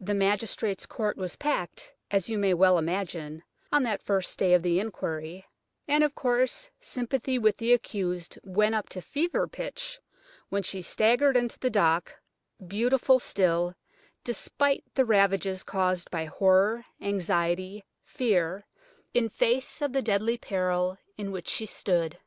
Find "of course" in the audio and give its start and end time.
6.02-6.70